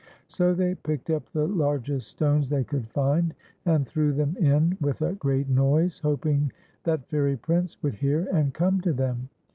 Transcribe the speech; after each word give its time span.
So 0.27 0.55
they 0.55 0.73
picked 0.73 1.11
up 1.11 1.29
the 1.29 1.45
largest 1.47 2.07
stones 2.09 2.49
they 2.49 2.63
could 2.63 2.87
find, 2.89 3.35
and 3.67 3.87
threw 3.87 4.13
them 4.13 4.35
in 4.39 4.75
with 4.81 5.03
a 5.03 5.13
great 5.13 5.47
noise, 5.47 5.99
hoping 5.99 6.51
that 6.85 7.05
Fairy 7.07 7.37
Prince 7.37 7.77
would 7.83 7.93
hear 7.93 8.27
and 8.33 8.51
come 8.51 8.81
to 8.81 8.93
them. 8.93 9.29